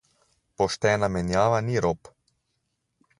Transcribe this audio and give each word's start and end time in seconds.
Poštena 0.61 1.09
menjava 1.17 1.61
ni 1.67 1.79
rop. 1.87 2.13